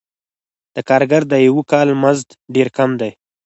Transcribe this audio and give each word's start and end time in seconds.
د 0.75 0.77
کارګر 0.89 1.23
د 1.27 1.33
یوه 1.47 1.63
کال 1.71 1.89
مزد 2.03 2.29
ډېر 2.55 2.67
کم 2.77 2.89
دی 3.01 3.11